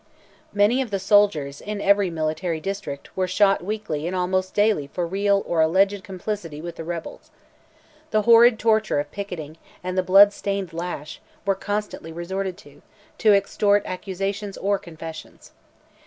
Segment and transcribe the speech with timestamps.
[0.51, 5.05] Many of the soldiers, in every military district were shot weekly and almost daily for
[5.05, 7.29] real or alleged complicity with the rebels.
[8.09, 12.81] The horrid torture of picketing, and the blood stained lash, were constantly resorted to,
[13.19, 15.51] to extort accusations or confessions.